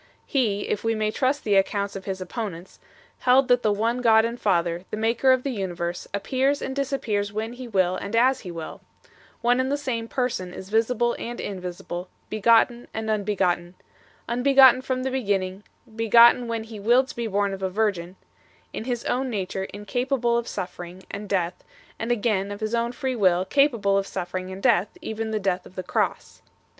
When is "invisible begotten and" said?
11.39-13.11